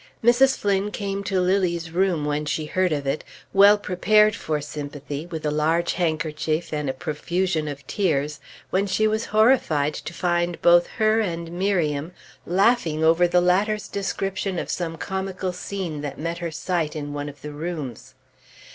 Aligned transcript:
Mrs. 0.23 0.57
Flynn 0.57 0.89
came 0.89 1.23
to 1.25 1.39
Lilly's 1.39 1.91
room, 1.91 2.25
when 2.25 2.43
she 2.47 2.65
heard 2.65 2.91
of 2.91 3.05
it, 3.05 3.23
well 3.53 3.77
prepared 3.77 4.35
for 4.35 4.59
sympathy, 4.59 5.27
with 5.27 5.45
a 5.45 5.51
large 5.51 5.93
handkerchief 5.93 6.73
and 6.73 6.89
a 6.89 6.93
profusion 6.93 7.67
of 7.67 7.85
tears, 7.85 8.39
when 8.71 8.87
she 8.87 9.05
was 9.05 9.25
horrified 9.25 9.93
to 9.93 10.11
find 10.11 10.59
both 10.63 10.87
her 10.87 11.19
and 11.19 11.51
Miriam 11.51 12.13
laughing 12.47 13.03
over 13.03 13.27
the 13.27 13.41
latter's 13.41 13.87
description 13.87 14.57
of 14.57 14.71
some 14.71 14.97
comical 14.97 15.53
scene 15.53 16.01
that 16.01 16.17
met 16.17 16.39
her 16.39 16.49
sight 16.49 16.95
in 16.95 17.13
one 17.13 17.29
of 17.29 17.43
the 17.43 17.51
rooms. 17.51 18.15